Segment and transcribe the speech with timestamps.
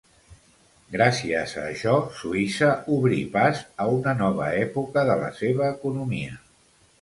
[0.93, 6.41] Gràcies a això Suïssa obrí pas a una nova època de la seva economia.